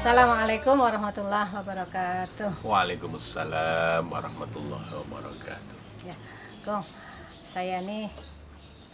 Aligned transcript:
Assalamualaikum 0.00 0.80
warahmatullahi 0.80 1.52
wabarakatuh. 1.60 2.64
Waalaikumsalam 2.64 4.08
warahmatullahi 4.08 4.88
wabarakatuh. 4.96 5.76
Ya, 6.08 6.16
Kong, 6.64 6.80
saya 7.44 7.84
nih 7.84 8.08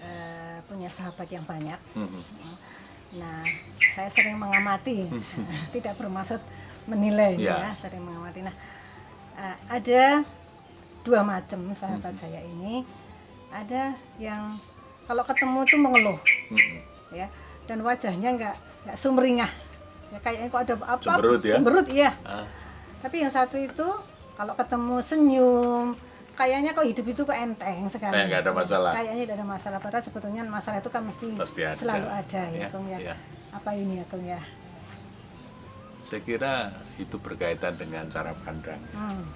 eh, 0.02 0.58
punya 0.66 0.90
sahabat 0.90 1.30
yang 1.30 1.46
banyak. 1.46 1.78
Mhm. 1.94 2.22
Nah, 3.22 3.46
saya 3.94 4.10
sering 4.10 4.34
mengamati, 4.34 5.06
tidak 5.78 5.94
bermaksud 5.94 6.42
menilai 6.90 7.38
Ya. 7.38 7.70
ya, 7.70 7.70
sering 7.78 8.02
mengamati. 8.02 8.42
Nah, 8.42 8.56
eh, 9.38 9.56
ada 9.70 10.26
dua 11.06 11.22
macam 11.22 11.70
sahabat 11.70 12.18
saya 12.18 12.42
ini. 12.42 12.82
Ada 13.54 13.94
yang 14.18 14.58
kalau 15.06 15.22
ketemu 15.22 15.70
tuh 15.70 15.78
mengeluh, 15.78 16.18
Mhm. 16.50 16.78
ya, 17.14 17.30
dan 17.70 17.78
wajahnya 17.86 18.34
nggak 18.34 18.56
nggak 18.90 18.98
sumringah. 18.98 19.65
Ya 20.12 20.18
kayaknya 20.22 20.46
kok 20.48 20.60
ada 20.62 20.74
apa? 20.86 21.02
Cemberut 21.02 21.42
ya? 21.42 21.54
Cemberut, 21.58 21.86
iya. 21.90 22.10
Ah, 22.22 22.46
Tapi 23.02 23.16
yang 23.22 23.32
satu 23.32 23.56
itu 23.56 23.86
kalau 24.36 24.52
ketemu 24.54 24.96
senyum, 25.00 25.86
kayaknya 26.34 26.70
kok 26.72 26.86
hidup 26.86 27.06
itu 27.06 27.22
kok 27.22 27.34
enteng 27.34 27.88
sekali. 27.88 28.12
Kayak 28.14 28.26
nggak 28.28 28.42
ada 28.44 28.52
masalah. 28.52 28.92
Kayaknya 28.94 29.22
tidak 29.24 29.36
ada 29.36 29.46
masalah. 29.46 29.78
Padahal 29.80 30.04
sebetulnya 30.04 30.42
masalah 30.44 30.78
itu 30.78 30.90
kan 30.90 31.02
mesti, 31.02 31.26
Pasti 31.34 31.60
ada. 31.64 31.76
selalu 31.76 32.06
ada 32.06 32.42
ya, 32.52 32.60
Ya, 32.60 32.68
Kung 32.70 32.86
ya. 32.86 32.98
ya. 33.00 33.14
Apa 33.50 33.70
ini 33.72 34.00
ya, 34.00 34.04
Kung 34.06 34.22
ya? 34.22 34.40
saya 36.06 36.22
kira 36.22 36.70
itu 37.02 37.18
berkaitan 37.18 37.74
dengan 37.74 38.06
cara 38.06 38.30
pandang. 38.46 38.78
Hmm. 38.94 39.26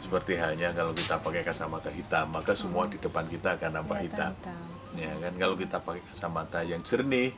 Seperti 0.00 0.40
halnya 0.40 0.72
kalau 0.72 0.96
kita 0.96 1.20
pakai 1.20 1.44
kacamata 1.44 1.92
hitam, 1.92 2.32
maka 2.32 2.56
semua 2.56 2.88
di 2.88 2.96
depan 2.96 3.28
kita 3.28 3.60
akan 3.60 3.70
nampak 3.76 4.00
kelihatan 4.00 4.32
hitam. 4.32 4.32
hitam. 4.32 4.60
Ya 4.96 5.12
kan 5.20 5.32
kalau 5.36 5.54
kita 5.54 5.76
pakai 5.78 6.02
kacamata 6.08 6.58
yang 6.64 6.80
jernih, 6.80 7.36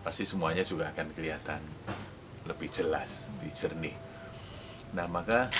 pasti 0.00 0.24
semuanya 0.24 0.64
juga 0.64 0.88
akan 0.92 1.12
kelihatan 1.12 1.60
lebih 2.48 2.72
jelas, 2.72 3.28
lebih 3.36 3.52
jernih. 3.52 3.96
Nah, 4.96 5.06
maka 5.06 5.52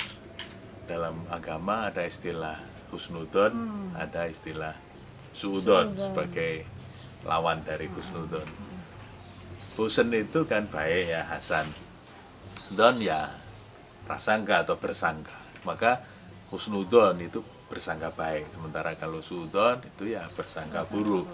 dalam 0.89 1.23
agama 1.31 1.87
ada 1.87 2.03
istilah 2.03 2.59
husnudon, 2.91 3.55
ada 3.95 4.27
istilah 4.27 4.75
suudon 5.31 5.95
Suudon. 5.95 6.03
sebagai 6.11 6.67
lawan 7.23 7.63
dari 7.63 7.87
husnudon. 7.87 8.49
Husn 9.79 10.11
itu 10.13 10.45
kan 10.51 10.67
baik 10.67 11.15
ya 11.15 11.23
Hasan. 11.31 11.71
Don 12.75 12.99
ya 12.99 13.31
prasangka 14.05 14.67
atau 14.67 14.77
bersangka. 14.77 15.37
Maka 15.63 16.03
husnudon 16.51 17.23
itu 17.23 17.39
bersangka 17.71 18.11
baik. 18.11 18.51
Sementara 18.51 18.99
kalau 18.99 19.23
suudon 19.23 19.79
itu 19.87 20.11
ya 20.11 20.27
bersangka 20.35 20.83
buruk. 20.91 21.31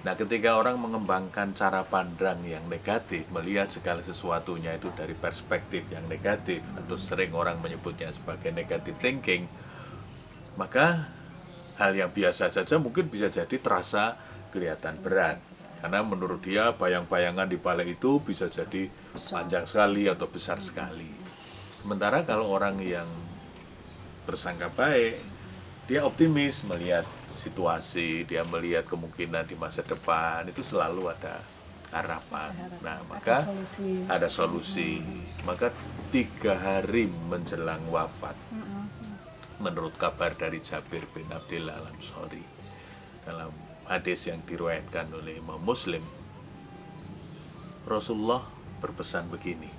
Nah, 0.00 0.16
ketika 0.16 0.56
orang 0.56 0.80
mengembangkan 0.80 1.52
cara 1.52 1.84
pandang 1.84 2.40
yang 2.48 2.64
negatif, 2.72 3.28
melihat 3.28 3.68
segala 3.68 4.00
sesuatunya 4.00 4.80
itu 4.80 4.88
dari 4.96 5.12
perspektif 5.12 5.84
yang 5.92 6.08
negatif, 6.08 6.64
atau 6.72 6.96
sering 6.96 7.36
orang 7.36 7.60
menyebutnya 7.60 8.08
sebagai 8.08 8.48
negative 8.48 8.96
thinking, 8.96 9.44
maka 10.56 11.12
hal 11.76 11.92
yang 11.92 12.08
biasa 12.08 12.48
saja 12.48 12.80
mungkin 12.80 13.12
bisa 13.12 13.28
jadi 13.28 13.56
terasa 13.60 14.16
kelihatan 14.48 14.96
berat. 15.04 15.36
Karena 15.84 16.00
menurut 16.00 16.40
dia 16.44 16.72
bayang-bayangan 16.72 17.48
di 17.48 17.60
balik 17.60 18.00
itu 18.00 18.20
bisa 18.24 18.48
jadi 18.48 18.88
panjang 19.12 19.64
sekali 19.68 20.08
atau 20.08 20.28
besar 20.28 20.64
sekali. 20.64 21.08
Sementara 21.80 22.24
kalau 22.24 22.52
orang 22.52 22.80
yang 22.80 23.08
bersangka 24.24 24.72
baik, 24.72 25.20
dia 25.88 26.04
optimis 26.04 26.64
melihat 26.68 27.08
situasi, 27.40 28.28
dia 28.28 28.44
melihat 28.44 28.84
kemungkinan 28.84 29.48
di 29.48 29.56
masa 29.56 29.80
depan 29.80 30.44
itu 30.44 30.60
selalu 30.60 31.08
ada 31.08 31.40
harapan. 31.88 32.52
Nah, 32.84 33.00
maka 33.08 33.48
ada 33.48 33.48
solusi. 33.48 33.90
ada 34.06 34.28
solusi. 34.28 34.90
Maka 35.48 35.72
tiga 36.12 36.60
hari 36.60 37.08
menjelang 37.08 37.88
wafat, 37.88 38.36
menurut 39.56 39.96
kabar 39.96 40.36
dari 40.36 40.60
Jabir 40.60 41.08
bin 41.16 41.32
Abdillah 41.32 41.80
al 41.80 41.88
Ansori 41.88 42.44
dalam 43.24 43.50
hadis 43.88 44.28
yang 44.28 44.44
diriwayatkan 44.44 45.08
oleh 45.16 45.40
Imam 45.40 45.58
Muslim, 45.58 46.04
Rasulullah 47.88 48.44
berpesan 48.78 49.32
begini, 49.32 49.72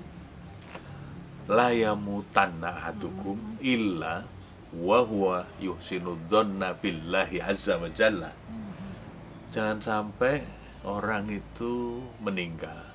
la 1.47 1.71
yamutanna 1.71 2.75
ahadukum 2.75 3.61
illa 3.63 4.40
wa 4.71 5.03
huwa 5.03 5.43
yuhsinu 5.59 6.15
dhanna 6.31 6.79
billahi 6.79 7.43
azza 7.43 7.75
wa 7.75 7.91
jalla. 7.91 8.31
Jangan 9.51 9.83
sampai 9.83 10.39
orang 10.87 11.27
itu 11.27 11.99
meninggal 12.23 12.91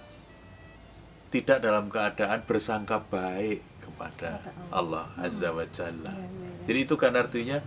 tidak 1.28 1.60
dalam 1.60 1.92
keadaan 1.92 2.40
bersangka 2.48 3.02
baik 3.12 3.60
kepada 3.84 4.40
Allah 4.72 5.12
azza 5.20 5.52
wa 5.52 5.68
jalla. 5.68 6.16
Jadi 6.64 6.78
itu 6.80 6.96
kan 6.96 7.12
artinya 7.12 7.60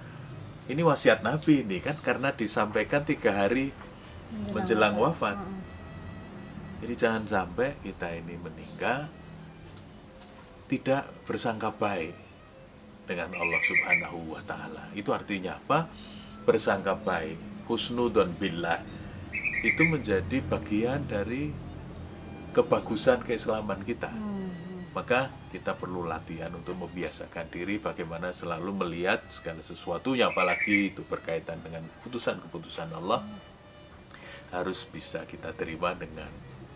ini 0.66 0.82
wasiat 0.82 1.22
Nabi 1.22 1.62
ini 1.62 1.78
kan 1.78 1.98
karena 2.02 2.34
disampaikan 2.34 3.06
tiga 3.06 3.46
hari 3.46 3.70
menjelang 4.50 4.98
wafat. 4.98 5.38
Jadi 6.82 6.94
jangan 6.98 7.24
sampai 7.30 7.78
kita 7.86 8.10
ini 8.16 8.40
meninggal 8.42 9.06
tidak 10.72 11.10
bersangka 11.26 11.74
baik 11.74 12.29
dengan 13.10 13.34
Allah 13.34 13.62
Subhanahu 13.66 14.38
wa 14.38 14.42
taala. 14.46 14.94
Itu 14.94 15.10
artinya 15.10 15.58
apa? 15.58 15.90
Bersangka 16.46 16.94
baik, 16.94 17.66
husnudon 17.66 18.38
billah 18.38 18.78
itu 19.66 19.82
menjadi 19.82 20.40
bagian 20.46 21.10
dari 21.10 21.50
kebagusan 22.54 23.26
keislaman 23.26 23.82
kita. 23.82 24.14
Maka 24.94 25.34
kita 25.50 25.74
perlu 25.74 26.06
latihan 26.06 26.54
untuk 26.54 26.78
membiasakan 26.78 27.50
diri 27.50 27.82
bagaimana 27.82 28.30
selalu 28.30 28.86
melihat 28.86 29.26
segala 29.34 29.66
sesuatunya 29.66 30.30
apalagi 30.30 30.94
itu 30.94 31.02
berkaitan 31.06 31.58
dengan 31.66 31.86
keputusan-keputusan 32.00 32.90
Allah 32.94 33.26
harus 34.50 34.86
bisa 34.90 35.26
kita 35.30 35.54
terima 35.54 35.94
dengan 35.94 36.30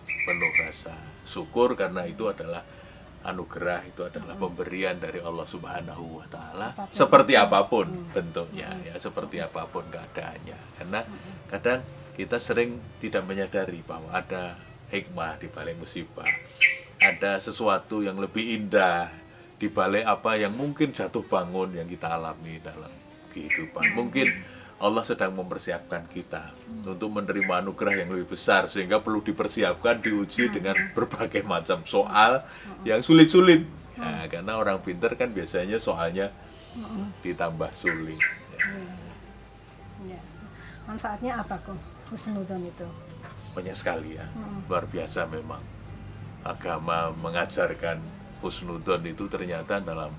penuh 0.05 0.53
rasa 0.61 0.93
syukur 1.25 1.73
karena 1.73 2.05
itu 2.05 2.29
adalah 2.29 2.61
anugerah 3.23 3.87
itu 3.87 4.03
adalah 4.03 4.35
pemberian 4.35 4.99
dari 4.99 5.23
Allah 5.23 5.47
Subhanahu 5.47 6.19
wa 6.19 6.27
taala. 6.27 6.75
Seperti 6.91 7.39
apa 7.39 7.63
pun 7.65 7.87
bentuknya 8.11 8.75
ya 8.83 8.95
seperti 8.99 9.39
apa 9.39 9.63
pun 9.67 9.87
keadaannya. 9.87 10.59
Karena 10.79 11.01
kadang 11.47 11.79
kita 12.13 12.37
sering 12.37 12.77
tidak 12.99 13.23
menyadari 13.25 13.81
bahwa 13.81 14.11
ada 14.13 14.59
hikmah 14.93 15.39
di 15.41 15.47
balik 15.49 15.79
musibah. 15.79 16.27
Ada 17.01 17.41
sesuatu 17.41 18.05
yang 18.05 18.21
lebih 18.21 18.43
indah 18.61 19.09
di 19.57 19.71
balik 19.71 20.03
apa 20.03 20.35
yang 20.35 20.53
mungkin 20.53 20.91
jatuh 20.91 21.23
bangun 21.25 21.73
yang 21.73 21.87
kita 21.87 22.13
alami 22.19 22.59
dalam 22.59 22.91
kehidupan. 23.33 23.95
Mungkin 23.97 24.27
Allah 24.83 24.99
sedang 24.99 25.31
mempersiapkan 25.31 26.03
kita 26.11 26.51
untuk 26.83 27.07
menerima 27.15 27.63
anugerah 27.63 28.03
yang 28.03 28.11
lebih 28.11 28.35
besar 28.35 28.67
sehingga 28.67 28.99
perlu 28.99 29.23
dipersiapkan 29.23 30.03
diuji 30.03 30.51
dengan 30.51 30.75
berbagai 30.91 31.39
macam 31.47 31.87
soal 31.87 32.43
yang 32.83 32.99
sulit-sulit 32.99 33.63
Ya, 33.93 34.25
karena 34.25 34.57
orang 34.57 34.81
pinter 34.81 35.13
kan 35.13 35.29
biasanya 35.31 35.77
soalnya 35.77 36.33
ditambah 37.21 37.71
sulit 37.71 38.19
Ya. 40.03 40.19
Manfaatnya 40.83 41.39
apa, 41.39 41.55
Kung? 41.63 41.79
Husnudon 42.11 42.67
itu. 42.67 42.87
banyak 43.53 43.77
sekali 43.77 44.17
ya 44.17 44.25
luar 44.65 44.89
biasa 44.89 45.29
memang 45.29 45.61
agama 46.41 47.13
mengajarkan 47.13 48.01
husnudon 48.41 49.05
itu 49.05 49.29
ternyata 49.29 49.77
dalam 49.77 50.09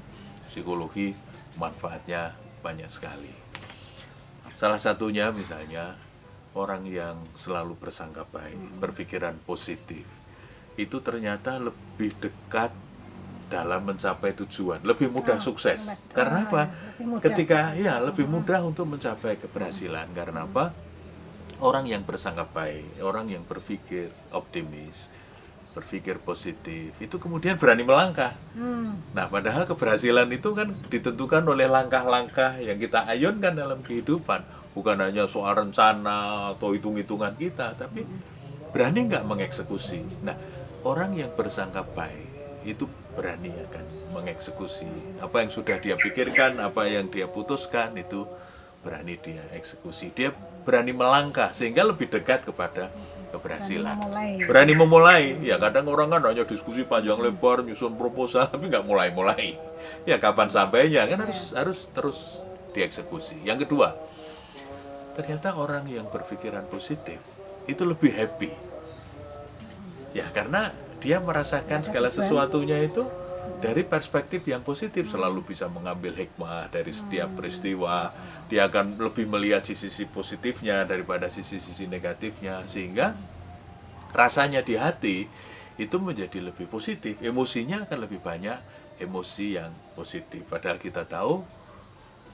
psikologi 0.47 1.19
manfaatnya 1.59 2.31
banyak 2.63 2.87
sekali 2.87 3.35
salah 4.65 4.81
satunya 4.81 5.29
misalnya 5.29 5.93
orang 6.57 6.89
yang 6.89 7.21
selalu 7.37 7.77
bersangka 7.77 8.25
baik 8.25 8.81
berpikiran 8.81 9.37
positif 9.45 10.09
itu 10.81 11.05
ternyata 11.05 11.61
lebih 11.61 12.17
dekat 12.17 12.73
dalam 13.53 13.85
mencapai 13.85 14.33
tujuan 14.33 14.81
lebih 14.81 15.13
mudah 15.13 15.37
Ah, 15.37 15.45
sukses. 15.45 15.85
ah, 15.85 15.93
karena 16.17 16.49
apa? 16.49 16.63
lebih 16.97 17.07
mudah. 17.13 17.23
ketika 17.29 17.77
ya 17.77 18.01
lebih 18.01 18.25
mudah 18.25 18.65
untuk 18.65 18.89
mencapai 18.89 19.37
keberhasilan. 19.37 20.09
Karena 20.17 20.49
apa? 20.49 20.73
Orang 21.61 21.85
yang 21.85 22.01
bersangka 22.09 22.49
baik, 22.49 23.05
orang 23.05 23.29
yang 23.29 23.45
berpikir 23.45 24.09
optimis, 24.33 25.13
berpikir 25.75 26.23
positif, 26.23 26.95
itu 27.03 27.17
kemudian 27.19 27.59
berani 27.59 27.83
melangkah. 27.83 28.33
Hmm. 28.55 28.97
Nah, 29.11 29.27
padahal 29.27 29.67
keberhasilan 29.67 30.31
itu 30.31 30.55
kan 30.55 30.71
ditentukan 30.89 31.43
oleh 31.43 31.67
langkah-langkah 31.67 32.63
yang 32.63 32.79
kita 32.79 33.05
ayunkan 33.11 33.59
dalam 33.59 33.83
kehidupan, 33.83 34.47
bukan 34.73 34.97
hanya 35.03 35.27
soal 35.27 35.59
rencana 35.59 36.55
atau 36.55 36.73
hitung-hitungan 36.73 37.35
kita, 37.35 37.75
tapi 37.75 38.07
berani 38.71 39.11
nggak 39.11 39.27
mengeksekusi. 39.27 40.23
Nah, 40.23 40.39
orang 40.87 41.19
yang 41.19 41.35
bersangka 41.35 41.83
baik 41.83 42.31
itu 42.65 42.87
berani 43.13 43.51
akan 43.51 43.85
mengeksekusi 44.15 45.21
apa 45.21 45.43
yang 45.43 45.51
sudah 45.51 45.77
dia 45.83 45.99
pikirkan, 45.99 46.63
apa 46.63 46.87
yang 46.87 47.11
dia 47.11 47.27
putuskan 47.27 47.99
itu 47.99 48.25
berani 48.85 49.17
dia 49.17 49.41
eksekusi 49.57 50.13
dia 50.13 50.37
berani 50.69 50.93
melangkah 50.93 51.57
sehingga 51.57 51.89
lebih 51.89 52.13
dekat 52.13 52.45
kepada 52.45 52.93
keberhasilan. 53.35 53.97
Memulai. 53.99 54.31
berani 54.47 54.75
memulai. 54.79 55.25
Ya 55.43 55.59
kadang 55.59 55.91
orang 55.91 56.15
kan 56.15 56.23
hanya 56.31 56.47
diskusi 56.47 56.87
panjang 56.87 57.19
lebar 57.19 57.67
nyusun 57.67 57.99
proposal 57.99 58.47
tapi 58.47 58.71
nggak 58.71 58.87
mulai-mulai. 58.87 59.59
Ya 60.07 60.23
kapan 60.23 60.49
sampainya? 60.49 61.05
Kan 61.11 61.27
harus 61.27 61.51
harus 61.53 61.91
terus 61.91 62.19
dieksekusi. 62.73 63.43
Yang 63.43 63.67
kedua 63.67 63.95
ternyata 65.15 65.55
orang 65.55 65.87
yang 65.87 66.11
berpikiran 66.11 66.67
positif 66.67 67.23
itu 67.71 67.83
lebih 67.83 68.11
happy. 68.15 68.51
Ya 70.15 70.27
karena 70.31 70.71
dia 71.03 71.19
merasakan 71.19 71.83
segala 71.87 72.11
sesuatunya 72.11 72.83
itu 72.83 73.03
dari 73.61 73.83
perspektif 73.87 74.45
yang 74.47 74.63
positif. 74.63 75.09
Selalu 75.11 75.45
bisa 75.45 75.71
mengambil 75.71 76.15
hikmah 76.15 76.71
dari 76.71 76.91
setiap 76.91 77.35
peristiwa 77.35 78.11
dia 78.49 78.69
akan 78.69 79.01
lebih 79.01 79.25
melihat 79.25 79.65
sisi-sisi 79.65 80.05
positifnya 80.09 80.85
daripada 80.85 81.33
sisi-sisi 81.33 81.89
negatifnya 81.89 82.65
sehingga 82.69 83.17
rasanya 84.13 84.61
di 84.61 84.75
hati 84.77 85.27
itu 85.75 85.97
menjadi 85.99 86.39
lebih 86.39 86.71
positif 86.71 87.19
emosinya 87.19 87.83
akan 87.89 87.99
lebih 88.07 88.23
banyak 88.23 88.59
emosi 89.03 89.59
yang 89.59 89.75
positif. 89.99 90.47
Padahal 90.47 90.79
kita 90.79 91.03
tahu 91.09 91.43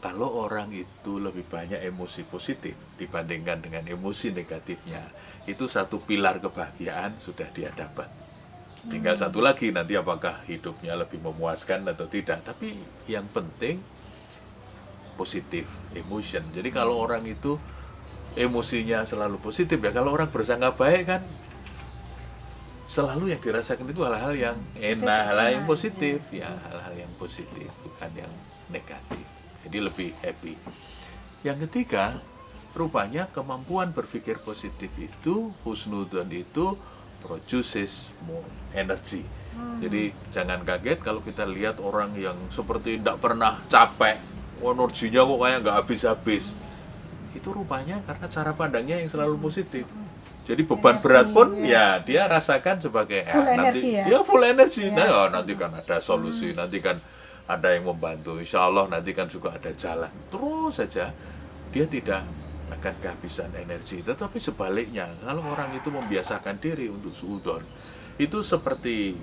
kalau 0.00 0.44
orang 0.44 0.72
itu 0.72 1.20
lebih 1.20 1.44
banyak 1.48 1.80
emosi 1.80 2.24
positif 2.28 2.76
dibandingkan 2.96 3.60
dengan 3.60 3.84
emosi 3.84 4.32
negatifnya 4.32 5.04
itu 5.48 5.64
satu 5.64 6.00
pilar 6.04 6.40
kebahagiaan 6.40 7.16
sudah 7.16 7.48
dia 7.52 7.72
dapat. 7.72 8.08
Tinggal 8.88 9.16
satu 9.20 9.44
lagi 9.44 9.68
nanti 9.72 9.92
apakah 9.92 10.40
hidupnya 10.48 10.96
lebih 10.96 11.20
memuaskan 11.20 11.84
atau 11.92 12.08
tidak. 12.08 12.40
Tapi 12.44 12.80
yang 13.12 13.28
penting 13.28 13.80
positif 15.20 15.68
emotion. 15.92 16.40
Jadi 16.56 16.72
kalau 16.72 16.96
orang 16.96 17.28
itu 17.28 17.60
emosinya 18.40 19.04
selalu 19.04 19.36
positif 19.36 19.76
ya 19.76 19.92
kalau 19.92 20.16
orang 20.16 20.32
bersangka 20.32 20.72
baik 20.72 21.04
kan 21.04 21.22
selalu 22.88 23.36
yang 23.36 23.40
dirasakan 23.44 23.92
itu 23.92 24.00
hal-hal 24.00 24.32
yang 24.32 24.56
enak 24.80 25.22
hal-hal 25.28 25.50
yang 25.60 25.66
positif. 25.68 26.24
ya 26.32 26.48
hal-hal 26.48 26.94
yang 26.96 27.12
positif 27.20 27.68
bukan 27.84 28.10
yang 28.16 28.32
negatif. 28.72 29.22
Jadi 29.68 29.78
lebih 29.84 30.10
happy. 30.24 30.56
Yang 31.44 31.68
ketiga 31.68 32.24
rupanya 32.72 33.28
kemampuan 33.28 33.92
berpikir 33.92 34.40
positif 34.40 34.88
itu 34.96 35.52
husnudon 35.66 36.32
itu 36.32 36.80
produces 37.20 38.08
more 38.24 38.46
energy. 38.72 39.26
Jadi 39.84 40.14
jangan 40.32 40.64
kaget 40.64 41.04
kalau 41.04 41.20
kita 41.20 41.44
lihat 41.44 41.76
orang 41.82 42.16
yang 42.16 42.38
seperti 42.48 42.96
tidak 42.96 43.20
pernah 43.20 43.60
capek 43.68 44.39
energinya 44.60 45.20
kok 45.24 45.38
kayak 45.40 45.58
nggak 45.64 45.76
habis-habis. 45.80 46.44
Itu 47.32 47.48
rupanya 47.56 48.00
karena 48.04 48.26
cara 48.28 48.52
pandangnya 48.52 48.96
yang 49.00 49.08
selalu 49.08 49.40
positif. 49.40 49.88
Jadi 50.44 50.66
beban 50.66 50.98
Energi, 50.98 51.04
berat 51.04 51.26
pun 51.30 51.48
ya. 51.62 51.68
ya 51.68 51.86
dia 52.02 52.22
rasakan 52.26 52.82
sebagai 52.82 53.22
Full 53.22 53.38
"Ah, 53.44 53.54
nanti 53.54 53.60
energi 53.60 53.90
ya?" 53.94 54.04
ya 54.08 54.18
full 54.26 54.42
energi. 54.42 54.84
Ya. 54.90 54.96
nah 54.98 55.08
oh, 55.14 55.26
nanti 55.30 55.52
kan 55.54 55.70
ada 55.70 55.96
solusi 56.02 56.56
nanti 56.56 56.82
kan 56.82 56.98
ada 57.46 57.68
yang 57.70 57.86
membantu. 57.86 58.34
Insya 58.40 58.66
Allah 58.66 58.90
nanti 58.90 59.14
kan 59.14 59.30
juga 59.30 59.54
ada 59.54 59.70
jalan. 59.70 60.10
Terus 60.26 60.74
saja 60.74 61.14
dia 61.70 61.86
tidak 61.86 62.26
akan 62.70 62.94
kehabisan 62.98 63.54
energi. 63.54 64.02
Tetapi 64.02 64.42
sebaliknya 64.42 65.06
kalau 65.22 65.46
orang 65.46 65.70
itu 65.76 65.86
membiasakan 65.86 66.58
diri 66.58 66.90
untuk 66.90 67.14
suudon 67.14 67.62
itu 68.18 68.42
seperti 68.42 69.14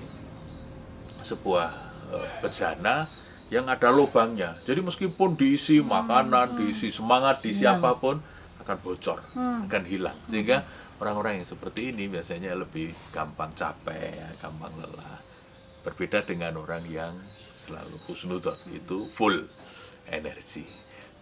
sebuah 1.21 1.69
eh, 2.13 2.29
bejana 2.39 3.05
yang 3.47 3.65
ada 3.71 3.87
lubangnya. 3.91 4.59
Jadi 4.67 4.83
meskipun 4.83 5.39
diisi 5.39 5.79
makanan 5.79 6.59
diisi 6.59 6.91
semangat 6.91 7.39
diisi 7.39 7.63
apa 7.63 7.95
pun 7.95 8.19
akan 8.63 8.77
bocor 8.83 9.19
akan 9.67 9.83
hilang. 9.87 10.15
Sehingga 10.27 10.63
orang-orang 10.99 11.43
yang 11.43 11.47
seperti 11.47 11.95
ini 11.95 12.11
biasanya 12.11 12.51
lebih 12.57 12.91
gampang 13.15 13.55
capek 13.55 14.19
ya, 14.19 14.29
gampang 14.43 14.75
lelah. 14.75 15.19
Berbeda 15.87 16.27
dengan 16.27 16.59
orang 16.59 16.83
yang 16.91 17.15
selalu 17.63 17.95
husnudon 18.11 18.59
itu 18.75 19.07
full 19.15 19.47
energi. 20.11 20.67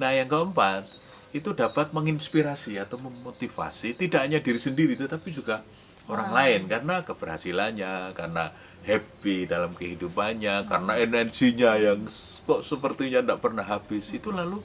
Nah 0.02 0.10
yang 0.14 0.26
keempat 0.26 0.90
itu 1.36 1.52
dapat 1.52 1.92
menginspirasi 1.92 2.80
atau 2.80 2.98
memotivasi 2.98 3.94
tidak 4.00 4.24
hanya 4.24 4.40
diri 4.42 4.58
sendiri 4.58 4.98
tetapi 4.98 5.30
juga 5.30 5.62
orang 6.10 6.32
lain. 6.34 6.62
Karena 6.66 7.06
keberhasilannya 7.06 8.18
karena 8.18 8.50
happy 8.86 9.50
dalam 9.50 9.74
kehidupannya 9.74 10.70
karena 10.70 10.94
energinya 11.02 11.74
yang 11.76 12.06
kok 12.46 12.62
sepertinya 12.62 13.26
tidak 13.26 13.40
pernah 13.42 13.66
habis. 13.66 14.14
Itu 14.14 14.30
lalu 14.30 14.62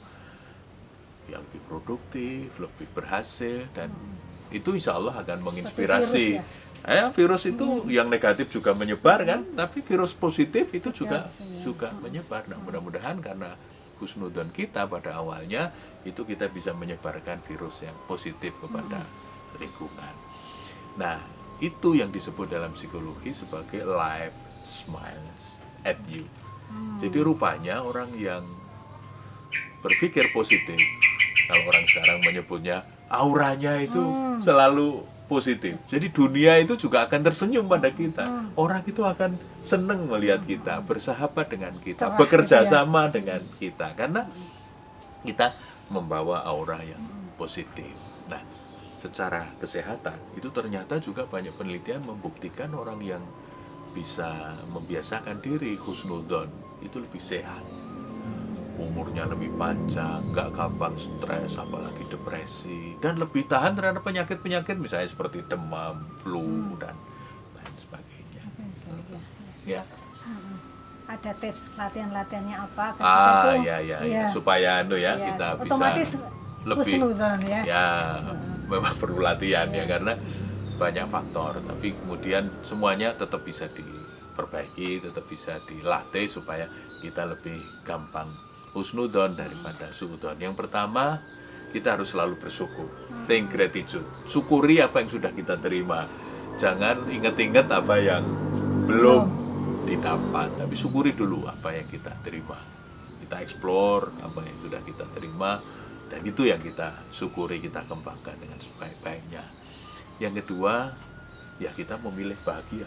ya 1.29 1.41
lebih 1.41 1.61
produktif 1.65 2.53
lebih 2.59 2.87
berhasil 2.93 3.65
dan 3.73 3.89
itu 4.51 4.75
insya 4.75 4.95
Allah 4.99 5.15
akan 5.19 5.41
menginspirasi. 5.41 6.27
virus 6.37 6.69
Eh, 6.81 7.05
virus 7.13 7.45
itu 7.45 7.85
yang 7.93 8.09
negatif 8.09 8.49
juga 8.49 8.73
menyebar 8.73 9.21
kan, 9.21 9.45
tapi 9.53 9.85
virus 9.85 10.17
positif 10.17 10.65
itu 10.73 10.89
juga 10.89 11.29
Iya, 11.29 11.61
juga 11.61 11.93
menyebar. 12.01 12.49
Nah, 12.49 12.57
mudah-mudahan 12.57 13.21
karena 13.21 13.53
husnudon 14.01 14.49
kita 14.49 14.89
pada 14.89 15.21
awalnya 15.21 15.69
itu 16.01 16.25
kita 16.25 16.49
bisa 16.49 16.73
menyebarkan 16.73 17.37
virus 17.45 17.85
yang 17.85 17.93
positif 18.09 18.49
kepada 18.57 19.05
lingkungan. 19.61 20.13
Nah, 20.97 21.21
itu 21.61 21.93
yang 21.93 22.09
disebut 22.09 22.49
dalam 22.49 22.73
psikologi 22.73 23.37
sebagai 23.37 23.85
life 23.85 24.33
smiles 24.65 25.61
at 25.85 25.97
you. 26.09 26.25
Jadi 26.97 27.21
rupanya 27.21 27.85
orang 27.85 28.09
yang 28.17 28.41
berpikir 29.85 30.29
positif, 30.33 30.77
kalau 31.49 31.67
orang 31.69 31.85
sekarang 31.85 32.17
menyebutnya 32.23 32.85
auranya 33.11 33.75
itu 33.77 33.99
selalu 34.39 35.03
positif. 35.27 35.77
Jadi 35.91 36.07
dunia 36.09 36.57
itu 36.63 36.79
juga 36.79 37.03
akan 37.05 37.19
tersenyum 37.27 37.67
pada 37.67 37.91
kita. 37.91 38.23
Orang 38.55 38.87
itu 38.87 39.03
akan 39.03 39.35
senang 39.59 40.07
melihat 40.07 40.41
kita, 40.47 40.79
bersahabat 40.81 41.51
dengan 41.51 41.75
kita, 41.83 42.07
Cerah 42.07 42.17
bekerja 42.17 42.57
gitu 42.63 42.67
ya. 42.67 42.71
sama 42.71 43.11
dengan 43.11 43.41
kita 43.59 43.91
karena 43.99 44.25
kita 45.27 45.51
membawa 45.91 46.41
aura 46.47 46.79
yang 46.81 47.03
positif. 47.35 47.91
Nah, 48.31 48.39
secara 49.01 49.49
kesehatan 49.57 50.13
itu 50.37 50.53
ternyata 50.53 51.01
juga 51.01 51.25
banyak 51.25 51.57
penelitian 51.57 52.05
membuktikan 52.05 52.69
orang 52.77 53.01
yang 53.01 53.23
bisa 53.97 54.53
membiasakan 54.69 55.41
diri 55.41 55.73
husnudon 55.75 56.47
itu 56.85 57.01
lebih 57.01 57.17
sehat. 57.19 57.65
Umurnya 58.77 59.27
lebih 59.27 59.51
panjang, 59.57 60.21
nggak 60.31 60.53
gampang 60.55 60.95
stres, 60.95 61.59
apalagi 61.59 62.01
depresi, 62.07 62.95
dan 63.03 63.19
lebih 63.19 63.45
tahan 63.45 63.77
terhadap 63.77 64.01
penyakit-penyakit 64.01 64.79
misalnya 64.79 65.11
seperti 65.11 65.43
demam, 65.45 66.01
flu, 66.17 66.77
dan 66.79 66.95
lain 67.53 67.73
sebagainya. 67.77 68.41
Ya, 69.67 69.83
ada 71.05 71.31
tips 71.35 71.67
latihan-latihannya 71.77 72.55
apa? 72.57 72.85
Ah, 72.97 73.53
itu 73.53 73.67
ya, 73.67 73.77
ya, 73.83 73.97
ya, 73.99 73.99
Iya. 74.01 74.25
supaya 74.31 74.69
anu 74.81 74.95
ya 74.95 75.13
Iya, 75.19 75.25
kita 75.35 75.47
otomatis 75.61 76.07
bisa 76.15 76.25
lebih, 76.63 76.81
husnudon 76.95 77.39
ya. 77.43 77.61
ya, 77.67 77.87
memang 78.71 78.95
perlu 78.95 79.19
latihan 79.19 79.67
ya 79.75 79.83
karena 79.83 80.15
banyak 80.79 81.05
faktor, 81.11 81.59
tapi 81.61 81.93
kemudian 81.93 82.49
semuanya 82.63 83.13
tetap 83.13 83.43
bisa 83.45 83.69
diperbaiki, 83.69 85.03
tetap 85.03 85.27
bisa 85.29 85.59
dilatih 85.67 86.25
supaya 86.25 86.65
kita 87.03 87.27
lebih 87.27 87.59
gampang 87.85 88.31
husnudon 88.73 89.37
daripada 89.37 89.91
suudon. 89.93 90.39
Yang 90.41 90.57
pertama, 90.57 91.21
kita 91.69 91.99
harus 91.99 92.15
selalu 92.15 92.39
bersyukur. 92.41 92.89
Think 93.29 93.53
gratitude. 93.53 94.07
Syukuri 94.25 94.81
apa 94.81 95.05
yang 95.05 95.11
sudah 95.11 95.29
kita 95.35 95.61
terima. 95.61 96.09
Jangan 96.57 97.13
ingat-ingat 97.13 97.67
apa 97.69 97.95
yang 98.01 98.23
belum 98.89 99.23
didapat, 99.85 100.65
tapi 100.65 100.73
syukuri 100.73 101.13
dulu 101.13 101.45
apa 101.45 101.77
yang 101.77 101.85
kita 101.85 102.15
terima. 102.25 102.57
Kita 103.21 103.37
explore 103.37 104.17
apa 104.25 104.41
yang 104.41 104.57
sudah 104.65 104.81
kita 104.81 105.05
terima 105.13 105.61
dan 106.11 106.21
itu 106.27 106.43
yang 106.43 106.59
kita 106.59 106.91
syukuri, 107.15 107.63
kita 107.63 107.87
kembangkan 107.87 108.35
dengan 108.35 108.59
sebaik-baiknya. 108.59 109.47
Yang 110.19 110.43
kedua, 110.43 110.91
ya 111.55 111.71
kita 111.71 111.95
memilih 112.03 112.35
bahagia. 112.43 112.83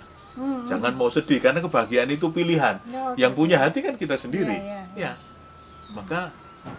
Jangan 0.69 0.93
mau 0.93 1.09
sedih 1.09 1.41
karena 1.41 1.65
kebahagiaan 1.65 2.11
itu 2.13 2.29
pilihan. 2.29 2.77
Ya, 2.91 3.17
Yang 3.27 3.33
punya 3.33 3.57
hati 3.57 3.81
kan 3.81 3.97
kita 3.97 4.21
sendiri. 4.21 4.53
Iya, 4.53 4.83
iya, 4.93 5.11
Ya. 5.11 5.13
Maka 5.97 6.35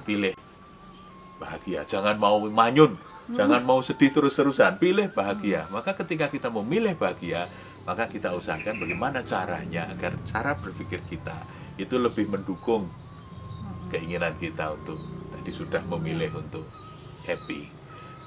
pilih 0.05 0.37
bahagia. 1.41 1.81
Jangan 1.87 2.19
mau 2.19 2.37
manyun, 2.45 2.99
jangan 3.31 3.63
mau 3.65 3.79
sedih 3.81 4.11
terus-terusan. 4.13 4.77
Pilih 4.77 5.09
bahagia. 5.09 5.65
Maka 5.73 5.97
ketika 5.97 6.29
kita 6.29 6.51
memilih 6.51 6.93
bahagia, 6.99 7.47
maka 7.87 8.05
kita 8.11 8.35
usahakan 8.35 8.75
bagaimana 8.81 9.23
caranya 9.25 9.87
agar 9.87 10.19
cara 10.27 10.53
berpikir 10.59 10.99
kita 11.09 11.47
itu 11.79 11.95
lebih 11.95 12.27
mendukung 12.27 12.91
keinginan 13.93 14.35
kita 14.35 14.75
untuk 14.75 14.99
tadi 15.45 15.61
sudah 15.61 15.85
memilih 15.85 16.41
untuk 16.41 16.65
happy. 17.29 17.69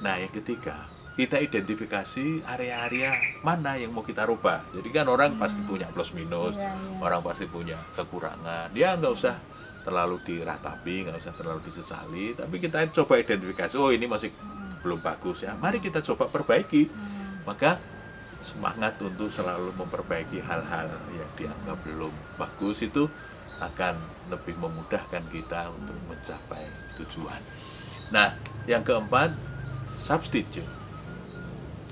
Nah, 0.07 0.23
yang 0.23 0.31
ketiga, 0.31 0.87
kita 1.19 1.43
identifikasi 1.43 2.47
area-area 2.47 3.43
mana 3.43 3.75
yang 3.75 3.91
mau 3.91 4.07
kita 4.07 4.23
rubah. 4.23 4.63
Jadi 4.71 4.87
kan 4.95 5.03
orang 5.11 5.35
pasti 5.35 5.67
punya 5.67 5.91
plus 5.91 6.15
minus, 6.15 6.55
Iya, 6.55 6.71
iya. 6.71 7.03
orang 7.03 7.19
pasti 7.27 7.51
punya 7.51 7.75
kekurangan. 7.99 8.71
Dia 8.71 8.95
nggak 8.95 9.11
usah 9.11 9.35
terlalu 9.83 10.23
diratapi 10.23 11.11
nggak 11.11 11.17
usah 11.17 11.33
terlalu 11.33 11.65
disesali 11.65 12.37
tapi 12.37 12.61
kita 12.61 12.93
coba 12.93 13.25
identifikasi 13.25 13.73
oh 13.81 13.89
ini 13.89 14.05
masih 14.05 14.29
belum 14.85 15.01
bagus 15.01 15.49
ya 15.49 15.57
mari 15.57 15.81
kita 15.81 16.05
coba 16.05 16.29
perbaiki 16.29 16.93
maka 17.49 17.81
semangat 18.45 19.01
untuk 19.01 19.33
selalu 19.33 19.73
memperbaiki 19.81 20.45
hal-hal 20.45 20.93
yang 20.93 21.31
dianggap 21.41 21.79
belum 21.89 22.13
bagus 22.37 22.85
itu 22.85 23.09
akan 23.59 23.95
lebih 24.31 24.55
memudahkan 24.59 25.25
kita 25.31 25.71
untuk 25.75 25.97
mencapai 26.07 26.67
tujuan. 27.03 27.41
Nah, 28.15 28.39
yang 28.71 28.87
keempat, 28.87 29.35
substitute 29.99 30.67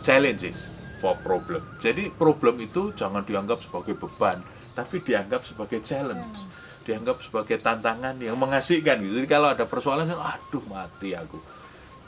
challenges 0.01 0.79
for 1.03 1.19
problem. 1.21 1.61
Jadi 1.83 2.09
problem 2.15 2.63
itu 2.63 2.95
jangan 2.95 3.27
dianggap 3.27 3.61
sebagai 3.61 3.99
beban, 3.99 4.41
tapi 4.73 5.03
dianggap 5.03 5.43
sebagai 5.43 5.83
challenge, 5.83 6.47
dianggap 6.87 7.19
sebagai 7.21 7.59
tantangan 7.59 8.15
yang 8.23 8.39
mengasihkan 8.39 9.03
gitu. 9.03 9.25
Jadi 9.25 9.29
kalau 9.29 9.51
ada 9.51 9.67
persoalan, 9.67 10.07
aduh 10.07 10.65
mati 10.71 11.13
aku 11.13 11.57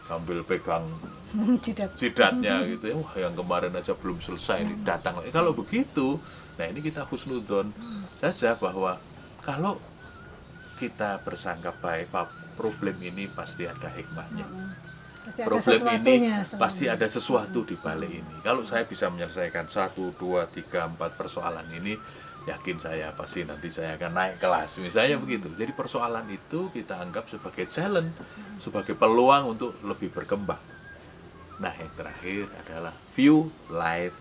sambil 0.09 0.41
pegang 0.41 0.89
Jidat. 1.65 1.93
jidatnya 2.01 2.65
gitu 2.73 2.85
ya 2.89 2.97
wah 2.97 3.13
yang 3.21 3.37
kemarin 3.37 3.69
aja 3.77 3.93
belum 3.93 4.17
selesai 4.25 4.65
ini 4.65 4.81
datang 4.81 5.21
lagi 5.21 5.29
kalau 5.29 5.53
begitu 5.53 6.17
nah 6.57 6.65
ini 6.65 6.81
kita 6.81 7.05
husnudon 7.07 7.71
saja 8.17 8.57
bahwa 8.57 8.97
kalau 9.43 9.79
kita 10.79 11.19
bersangka 11.27 11.75
baik 11.83 12.15
Pak, 12.15 12.55
problem 12.55 12.97
ini 13.03 13.27
pasti 13.27 13.67
ada 13.67 13.91
hikmahnya. 13.91 14.47
Pasti 15.29 15.41
ada 15.43 15.49
problem 15.51 16.01
ini 16.07 16.29
selalu. 16.31 16.61
pasti 16.63 16.85
ada 16.89 17.07
sesuatu 17.07 17.61
di 17.67 17.77
balik 17.77 18.11
ini. 18.11 18.35
Kalau 18.41 18.63
saya 18.63 18.87
bisa 18.87 19.11
menyelesaikan 19.11 19.67
satu 19.69 20.15
dua 20.17 20.47
tiga 20.49 20.87
empat 20.87 21.19
persoalan 21.19 21.67
ini 21.75 21.99
yakin 22.49 22.81
saya 22.81 23.13
pasti 23.13 23.45
nanti 23.45 23.69
saya 23.69 24.01
akan 24.01 24.13
naik 24.15 24.35
kelas. 24.41 24.81
Misalnya 24.81 25.21
begitu. 25.21 25.53
Jadi 25.53 25.75
persoalan 25.77 26.25
itu 26.33 26.73
kita 26.73 26.97
anggap 26.97 27.29
sebagai 27.29 27.69
challenge 27.69 28.15
sebagai 28.57 28.97
peluang 28.97 29.53
untuk 29.59 29.77
lebih 29.85 30.09
berkembang. 30.15 30.63
Nah 31.61 31.75
yang 31.75 31.93
terakhir 31.99 32.49
adalah 32.65 32.95
view 33.13 33.51
life 33.69 34.17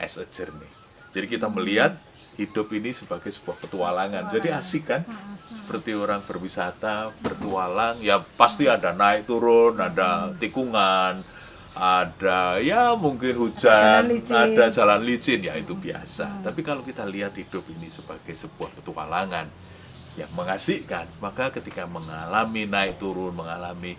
as 0.00 0.18
a 0.18 0.26
journey. 0.26 0.72
Jadi 1.14 1.26
kita 1.38 1.46
melihat 1.46 1.94
hidup 2.38 2.70
ini 2.70 2.94
sebagai 2.94 3.34
sebuah 3.34 3.58
petualangan 3.66 4.30
jadi 4.30 4.62
asik 4.62 4.86
kan 4.86 5.02
seperti 5.50 5.92
orang 5.92 6.22
berwisata 6.22 7.10
bertualang 7.20 7.98
ya 8.00 8.22
pasti 8.38 8.70
ada 8.70 8.94
naik 8.94 9.26
turun 9.26 9.76
ada 9.76 10.32
tikungan 10.38 11.20
ada 11.78 12.58
ya 12.62 12.94
mungkin 12.94 13.36
hujan 13.36 14.02
Jalan 14.02 14.06
licin. 14.08 14.34
ada 14.34 14.64
jalan 14.70 15.00
licin 15.04 15.40
ya 15.44 15.54
itu 15.58 15.74
biasa 15.74 16.40
tapi 16.40 16.62
kalau 16.62 16.86
kita 16.86 17.04
lihat 17.04 17.34
hidup 17.34 17.66
ini 17.74 17.90
sebagai 17.90 18.32
sebuah 18.32 18.70
petualangan 18.80 19.46
yang 20.18 20.30
mengasihkan 20.34 21.06
maka 21.22 21.50
ketika 21.54 21.86
mengalami 21.86 22.66
naik 22.66 22.98
turun 22.98 23.34
mengalami 23.34 23.94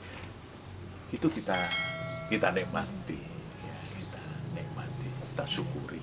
itu 1.10 1.28
kita 1.28 1.56
kita 2.30 2.54
nikmati 2.54 3.18
ya, 3.66 3.78
kita 3.98 4.24
nikmati 4.54 5.08
kita 5.10 5.46
syukuri. 5.50 5.99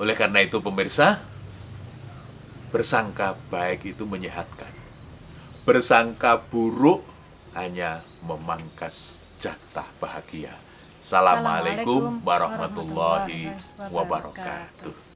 Oleh 0.00 0.16
karena 0.16 0.40
itu 0.40 0.64
pemirsa 0.64 1.20
bersangka 2.72 3.36
baik 3.52 3.92
itu 3.92 4.08
menyehatkan. 4.08 4.72
Bersangka 5.68 6.40
buruk 6.40 7.04
hanya 7.52 8.00
memangkas 8.24 9.20
jatah 9.36 9.86
bahagia. 10.00 10.56
Assalamualaikum 11.04 12.24
warahmatullahi 12.24 13.52
wabarakatuh 13.92 15.09